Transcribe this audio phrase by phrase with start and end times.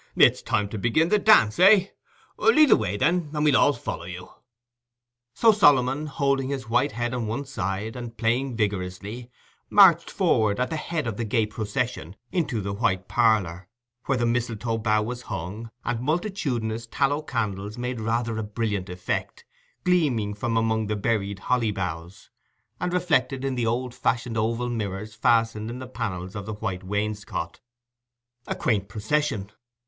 [0.15, 1.89] "It's time to begin the dance, eh?
[2.39, 4.31] Lead the way, then, and we'll all follow you."
[5.35, 9.29] So Solomon, holding his white head on one side, and playing vigorously,
[9.69, 13.67] marched forward at the head of the gay procession into the White Parlour,
[14.07, 19.45] where the mistletoe bough was hung, and multitudinous tallow candles made rather a brilliant effect,
[19.83, 22.31] gleaming from among the berried holly boughs,
[22.79, 26.83] and reflected in the old fashioned oval mirrors fastened in the panels of the white
[26.83, 27.59] wainscot.
[28.47, 29.51] A quaint procession!